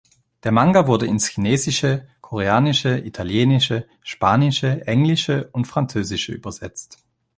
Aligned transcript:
Der 0.43 0.51
Manga 0.51 0.87
wurde 0.87 1.05
ins 1.05 1.27
Chinesische, 1.27 2.07
Koreanische, 2.21 2.97
Italienische, 3.05 3.87
Spanische, 4.01 4.87
Englische 4.87 5.49
und 5.51 5.65
Französische 5.67 6.31
übersetzt. 6.31 6.97